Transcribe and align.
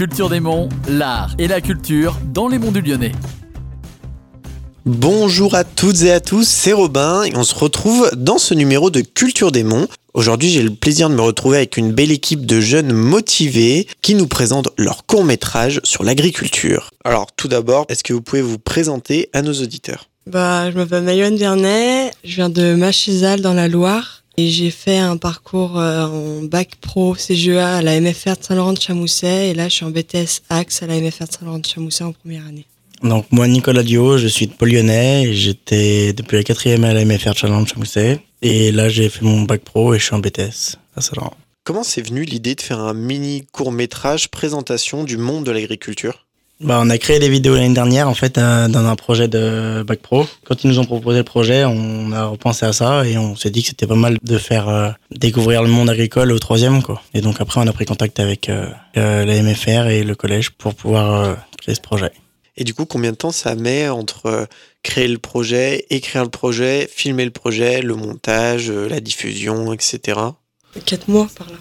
Culture 0.00 0.30
des 0.30 0.40
Monts, 0.40 0.70
l'art 0.88 1.34
et 1.38 1.46
la 1.46 1.60
culture 1.60 2.16
dans 2.32 2.48
les 2.48 2.58
monts 2.58 2.70
du 2.70 2.80
Lyonnais. 2.80 3.12
Bonjour 4.86 5.54
à 5.54 5.62
toutes 5.62 6.00
et 6.00 6.10
à 6.10 6.20
tous, 6.20 6.48
c'est 6.48 6.72
Robin 6.72 7.24
et 7.24 7.36
on 7.36 7.42
se 7.42 7.54
retrouve 7.54 8.10
dans 8.16 8.38
ce 8.38 8.54
numéro 8.54 8.88
de 8.88 9.02
Culture 9.02 9.52
des 9.52 9.62
Monts. 9.62 9.88
Aujourd'hui, 10.14 10.48
j'ai 10.48 10.62
le 10.62 10.70
plaisir 10.70 11.10
de 11.10 11.14
me 11.14 11.20
retrouver 11.20 11.58
avec 11.58 11.76
une 11.76 11.92
belle 11.92 12.12
équipe 12.12 12.46
de 12.46 12.62
jeunes 12.62 12.94
motivés 12.94 13.86
qui 14.00 14.14
nous 14.14 14.26
présentent 14.26 14.70
leur 14.78 15.04
court 15.04 15.24
métrage 15.24 15.82
sur 15.84 16.02
l'agriculture. 16.02 16.88
Alors 17.04 17.26
tout 17.36 17.48
d'abord, 17.48 17.84
est-ce 17.90 18.02
que 18.02 18.14
vous 18.14 18.22
pouvez 18.22 18.40
vous 18.40 18.58
présenter 18.58 19.28
à 19.34 19.42
nos 19.42 19.52
auditeurs? 19.52 20.08
Bah, 20.26 20.70
je 20.70 20.78
m'appelle 20.78 21.02
Mayoanne 21.02 21.36
Vernet, 21.36 22.12
je 22.24 22.36
viens 22.36 22.48
de 22.48 22.74
Machézal 22.74 23.42
dans 23.42 23.52
la 23.52 23.68
Loire 23.68 24.19
j'ai 24.48 24.70
fait 24.70 24.98
un 24.98 25.16
parcours 25.16 25.78
euh, 25.78 26.06
en 26.06 26.42
bac 26.42 26.76
pro 26.80 27.14
CGEA 27.14 27.76
à 27.76 27.82
la 27.82 28.00
MFR 28.00 28.36
de 28.36 28.42
Saint-Laurent 28.44 28.72
de 28.72 28.80
Chamousset 28.80 29.50
et 29.50 29.54
là 29.54 29.68
je 29.68 29.74
suis 29.74 29.84
en 29.84 29.90
BTS 29.90 30.42
Axe 30.48 30.82
à 30.82 30.86
la 30.86 31.00
MFR 31.00 31.26
de 31.26 31.32
Saint-Laurent 31.32 31.58
de 31.58 31.66
Chamousset 31.66 32.04
en 32.04 32.12
première 32.12 32.46
année. 32.46 32.66
Donc 33.02 33.26
moi 33.30 33.48
Nicolas 33.48 33.82
Dio, 33.82 34.18
je 34.18 34.26
suis 34.26 34.46
de 34.46 34.52
Pôle 34.52 34.70
Lyonnais 34.70 35.24
et 35.24 35.34
j'étais 35.34 36.12
depuis 36.12 36.36
la 36.36 36.44
quatrième 36.44 36.84
à 36.84 36.92
la 36.92 37.04
MFR 37.04 37.34
de 37.34 37.38
Saint-Laurent 37.38 37.62
de 37.62 37.68
Chamousset 37.68 38.20
et 38.42 38.72
là 38.72 38.88
j'ai 38.88 39.08
fait 39.08 39.22
mon 39.24 39.42
bac 39.42 39.62
pro 39.62 39.94
et 39.94 39.98
je 39.98 40.04
suis 40.04 40.14
en 40.14 40.20
BTS 40.20 40.76
à 40.96 41.00
Saint-Laurent. 41.00 41.36
Comment 41.64 41.82
c'est 41.82 42.02
venu 42.02 42.24
l'idée 42.24 42.54
de 42.54 42.60
faire 42.60 42.80
un 42.80 42.94
mini 42.94 43.46
court 43.52 43.72
métrage 43.72 44.30
présentation 44.30 45.04
du 45.04 45.18
monde 45.18 45.44
de 45.44 45.50
l'agriculture? 45.50 46.26
Bah, 46.60 46.78
on 46.82 46.90
a 46.90 46.98
créé 46.98 47.18
des 47.18 47.30
vidéos 47.30 47.54
l'année 47.54 47.72
dernière 47.72 48.06
en 48.06 48.14
fait 48.14 48.36
euh, 48.36 48.68
dans 48.68 48.84
un 48.84 48.94
projet 48.94 49.28
de 49.28 49.82
bac 49.82 50.00
pro. 50.00 50.26
Quand 50.44 50.62
ils 50.62 50.68
nous 50.68 50.78
ont 50.78 50.84
proposé 50.84 51.18
le 51.18 51.24
projet, 51.24 51.64
on 51.64 52.12
a 52.12 52.26
repensé 52.26 52.66
à 52.66 52.74
ça 52.74 53.06
et 53.06 53.16
on 53.16 53.34
s'est 53.34 53.48
dit 53.48 53.62
que 53.62 53.68
c'était 53.68 53.86
pas 53.86 53.94
mal 53.94 54.18
de 54.22 54.36
faire 54.36 54.68
euh, 54.68 54.90
découvrir 55.10 55.62
le 55.62 55.70
monde 55.70 55.88
agricole 55.88 56.30
au 56.32 56.38
troisième 56.38 56.82
quoi. 56.82 57.00
Et 57.14 57.22
donc 57.22 57.40
après 57.40 57.62
on 57.62 57.66
a 57.66 57.72
pris 57.72 57.86
contact 57.86 58.20
avec 58.20 58.50
euh, 58.50 58.68
la 58.94 59.42
MFR 59.42 59.88
et 59.88 60.04
le 60.04 60.14
collège 60.14 60.50
pour 60.50 60.74
pouvoir 60.74 61.38
créer 61.62 61.74
ce 61.74 61.80
projet. 61.80 62.12
Et 62.58 62.64
du 62.64 62.74
coup, 62.74 62.84
combien 62.84 63.12
de 63.12 63.16
temps 63.16 63.30
ça 63.30 63.54
met 63.54 63.88
entre 63.88 64.46
créer 64.82 65.08
le 65.08 65.16
projet, 65.16 65.86
écrire 65.88 66.24
le 66.24 66.30
projet, 66.30 66.90
filmer 66.92 67.24
le 67.24 67.30
projet, 67.30 67.80
le 67.80 67.94
montage, 67.94 68.70
la 68.70 69.00
diffusion, 69.00 69.72
etc. 69.72 70.20
Quatre 70.84 71.08
mois 71.08 71.28
par 71.34 71.48
là. 71.48 71.56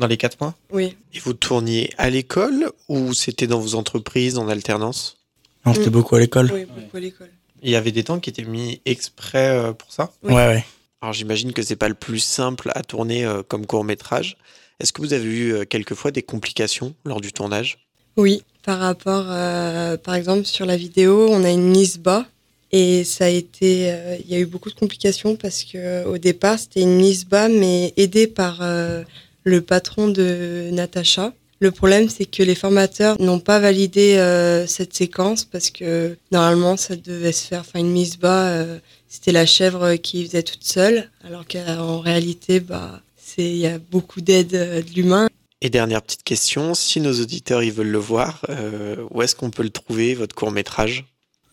Dans 0.00 0.06
les 0.06 0.16
quatre 0.16 0.40
mois 0.40 0.54
Oui. 0.72 0.96
Et 1.12 1.18
vous 1.18 1.34
tourniez 1.34 1.90
à 1.98 2.08
l'école 2.08 2.72
ou 2.88 3.12
c'était 3.12 3.46
dans 3.46 3.60
vos 3.60 3.74
entreprises 3.74 4.38
en 4.38 4.48
alternance? 4.48 5.18
On 5.66 5.74
c'était 5.74 5.90
Mm. 5.90 5.92
beaucoup 5.92 6.16
à 6.16 6.20
l'école. 6.20 6.50
Oui, 6.54 6.64
beaucoup 6.64 6.96
à 6.96 7.00
l'école. 7.00 7.28
Il 7.62 7.68
y 7.70 7.76
avait 7.76 7.92
des 7.92 8.02
temps 8.02 8.18
qui 8.18 8.30
étaient 8.30 8.44
mis 8.44 8.80
exprès 8.86 9.50
euh, 9.50 9.72
pour 9.74 9.92
ça? 9.92 10.10
Oui. 10.22 10.32
Ouais 10.32 10.46
ouais. 10.46 10.64
Alors 11.02 11.12
j'imagine 11.12 11.52
que 11.52 11.62
c'est 11.62 11.76
pas 11.76 11.88
le 11.90 11.94
plus 11.94 12.18
simple 12.18 12.72
à 12.74 12.82
tourner 12.82 13.26
euh, 13.26 13.42
comme 13.46 13.66
court 13.66 13.84
métrage. 13.84 14.38
Est-ce 14.80 14.94
que 14.94 15.02
vous 15.02 15.12
avez 15.12 15.24
eu 15.28 15.52
euh, 15.52 15.64
quelquefois 15.66 16.10
des 16.12 16.22
complications 16.22 16.94
lors 17.04 17.20
du 17.20 17.32
tournage? 17.34 17.78
Oui, 18.16 18.42
par 18.64 18.78
rapport, 18.78 19.26
euh, 19.28 19.98
par 19.98 20.14
exemple, 20.14 20.46
sur 20.46 20.64
la 20.64 20.78
vidéo, 20.78 21.28
on 21.30 21.44
a 21.44 21.50
une 21.50 21.72
NISBA 21.72 22.24
et 22.72 23.04
ça 23.04 23.26
a 23.26 23.28
été, 23.28 23.92
euh, 23.92 24.16
il 24.24 24.30
y 24.30 24.34
a 24.34 24.38
eu 24.38 24.46
beaucoup 24.46 24.70
de 24.70 24.74
complications 24.74 25.36
parce 25.36 25.62
que 25.64 26.04
au 26.06 26.16
départ 26.16 26.58
c'était 26.58 26.80
une 26.82 26.96
NISBA 26.98 27.48
mais 27.50 27.92
aidée 27.98 28.26
par 28.26 28.58
euh, 28.62 29.02
le 29.44 29.60
patron 29.60 30.08
de 30.08 30.68
Natacha. 30.72 31.32
Le 31.60 31.70
problème 31.70 32.08
c'est 32.08 32.24
que 32.24 32.42
les 32.42 32.54
formateurs 32.54 33.20
n'ont 33.20 33.40
pas 33.40 33.58
validé 33.58 34.16
euh, 34.16 34.66
cette 34.66 34.94
séquence 34.94 35.44
parce 35.44 35.70
que 35.70 36.16
normalement 36.32 36.76
ça 36.76 36.96
devait 36.96 37.32
se 37.32 37.46
faire, 37.46 37.60
enfin 37.60 37.80
une 37.80 37.92
NISBA, 37.92 38.46
euh, 38.48 38.78
c'était 39.10 39.32
la 39.32 39.44
chèvre 39.44 39.96
qui 39.96 40.24
faisait 40.24 40.44
toute 40.44 40.62
seule, 40.62 41.10
alors 41.26 41.44
qu'en 41.46 41.98
réalité, 41.98 42.60
bah, 42.60 43.00
c'est, 43.16 43.42
il 43.42 43.56
y 43.56 43.66
a 43.66 43.78
beaucoup 43.78 44.20
d'aide 44.20 44.54
euh, 44.54 44.82
de 44.82 44.90
l'humain. 44.90 45.28
Et 45.60 45.68
dernière 45.68 46.00
petite 46.00 46.22
question, 46.22 46.74
si 46.74 47.00
nos 47.00 47.20
auditeurs 47.20 47.62
ils 47.64 47.72
veulent 47.72 47.90
le 47.90 47.98
voir, 47.98 48.40
euh, 48.48 48.96
où 49.10 49.20
est-ce 49.20 49.34
qu'on 49.34 49.50
peut 49.50 49.64
le 49.64 49.70
trouver, 49.70 50.14
votre 50.14 50.34
court 50.34 50.52
métrage 50.52 51.04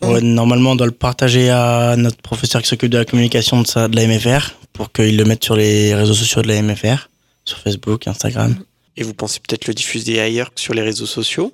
Ouais, 0.04 0.22
normalement, 0.22 0.74
on 0.74 0.76
doit 0.76 0.86
le 0.86 0.92
partager 0.92 1.50
à 1.50 1.96
notre 1.98 2.18
professeur 2.18 2.62
qui 2.62 2.68
s'occupe 2.68 2.92
de 2.92 3.00
la 3.00 3.06
communication 3.06 3.64
de, 3.64 3.68
ça, 3.68 3.88
de 3.88 3.96
la 3.96 4.06
MFR 4.06 4.54
pour 4.72 4.92
qu'il 4.92 5.18
le 5.18 5.26
mette 5.26 5.44
sur 5.44 5.56
les 5.56 5.96
réseaux 5.96 6.14
sociaux 6.14 6.44
de 6.44 6.48
la 6.48 6.62
MFR, 6.62 7.10
sur 7.48 7.58
Facebook, 7.60 8.08
Instagram. 8.08 8.56
Et 8.96 9.04
vous 9.04 9.14
pensez 9.14 9.40
peut-être 9.40 9.68
le 9.68 9.74
diffuser 9.74 10.20
ailleurs 10.20 10.54
que 10.54 10.60
sur 10.60 10.74
les 10.74 10.82
réseaux 10.82 11.06
sociaux 11.06 11.54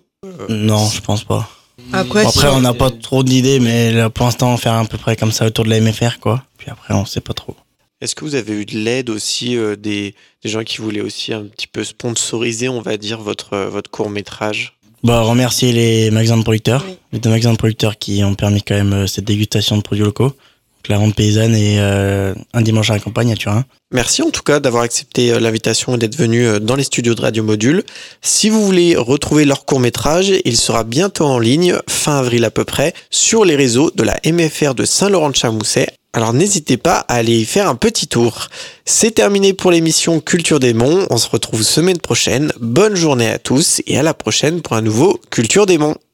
Non, 0.50 0.88
je 0.90 1.02
pense 1.02 1.24
pas. 1.24 1.50
Après, 1.92 2.24
Bon, 2.24 2.30
après, 2.30 2.40
si- 2.42 2.46
on 2.48 2.62
n'a 2.62 2.74
pas 2.74 2.92
trop 2.92 3.24
d'idées, 3.24 3.59
mais 3.59 3.92
là, 3.92 4.09
pour 4.09 4.26
l'instant, 4.26 4.54
on 4.54 4.58
fait 4.58 4.70
à 4.70 4.84
peu 4.86 4.98
près 4.98 5.16
comme 5.16 5.31
ça 5.31 5.46
autour 5.46 5.66
de 5.66 5.70
la 5.70 5.78
MFR, 5.81 6.20
quoi. 6.20 6.44
Puis 6.58 6.70
après, 6.70 6.94
on 6.94 7.06
sait 7.06 7.20
pas 7.22 7.34
trop. 7.34 7.56
Est-ce 8.00 8.16
que 8.16 8.24
vous 8.26 8.36
avez 8.36 8.54
eu 8.54 8.66
de 8.66 8.78
l'aide 8.78 9.09
aussi 9.09 9.58
euh, 9.58 9.76
des, 9.76 10.14
des 10.44 10.50
gens 10.50 10.64
qui 10.64 10.78
voulaient 10.78 11.02
aussi 11.02 11.34
un 11.34 11.44
petit 11.46 11.68
peu 11.68 11.84
sponsoriser, 11.84 12.70
on 12.70 12.81
va 12.81 12.98
dire, 12.98 13.20
votre, 13.22 13.54
euh, 13.54 13.70
votre 13.70 13.90
court 13.90 14.10
métrage 14.10 14.78
Bah, 15.04 15.22
remercier 15.22 15.72
les 15.72 16.12
magasins 16.12 16.38
de 16.38 16.44
producteurs, 16.44 16.84
Oui. 16.88 16.96
les 17.14 17.20
deux 17.20 17.30
magasins 17.30 17.54
de 17.54 17.58
producteurs 17.58 17.98
qui 17.98 18.24
ont 18.24 18.36
permis 18.36 18.62
quand 18.62 18.75
même 18.75 18.94
euh, 18.94 19.08
cette 19.08 19.25
dégustation 19.25 19.78
de 19.78 19.81
produits 19.81 20.04
locaux. 20.04 20.34
La 20.90 21.00
paysanne 21.16 21.56
et 21.56 21.78
euh, 21.80 22.34
un 22.54 22.62
dimanche 22.62 22.90
à 22.90 22.94
la 22.94 23.00
campagne 23.00 23.32
à 23.32 23.36
Turin. 23.36 23.64
Merci 23.94 24.22
en 24.22 24.32
tout 24.32 24.42
cas 24.42 24.60
d'avoir 24.60 24.84
accepté 24.84 25.32
euh, 25.32 25.40
l'invitation 25.40 25.96
et 25.96 25.98
d'être 25.98 26.18
venu 26.18 26.46
euh, 26.46 26.60
dans 26.60 26.76
les 26.76 26.84
studios 26.84 27.16
de 27.16 27.22
Radio 27.22 27.42
Module. 27.42 27.84
Si 28.22 28.50
vous 28.50 28.66
voulez 28.66 28.98
retrouver 28.98 29.46
leur 29.46 29.66
court 29.66 29.80
métrage, 29.80 30.34
il 30.44 30.58
sera 30.58 30.84
bientôt 30.84 31.26
en 31.26 31.40
ligne, 31.40 31.78
fin 31.88 32.18
avril 32.18 32.44
à 32.44 32.52
peu 32.52 32.66
près, 32.66 32.94
sur 33.12 33.46
les 33.46 33.56
réseaux 33.56 33.92
de 33.96 34.04
la 34.04 34.20
MFR 34.26 34.76
de 34.76 34.84
Saint-Laurent-de-Chamousset. 34.84 35.88
Alors 36.12 36.34
n'hésitez 36.34 36.78
pas 36.78 36.98
à 37.08 37.16
aller 37.16 37.40
y 37.40 37.46
faire 37.46 37.70
un 37.70 37.76
petit 37.76 38.08
tour. 38.08 38.50
C'est 38.86 39.12
terminé 39.12 39.54
pour 39.54 39.72
l'émission 39.72 40.20
Culture 40.20 40.60
des 40.60 40.74
Monts. 40.74 41.08
On 41.10 41.18
se 41.18 41.30
retrouve 41.30 41.64
semaine 41.64 41.98
prochaine. 41.98 42.52
Bonne 42.60 42.96
journée 42.96 43.30
à 43.30 43.40
tous 43.40 43.82
et 43.88 43.98
à 43.98 44.04
la 44.04 44.14
prochaine 44.14 44.62
pour 44.62 44.74
un 44.74 44.82
nouveau 44.82 45.20
Culture 45.32 45.66
des 45.66 45.78
Monts. 45.78 45.96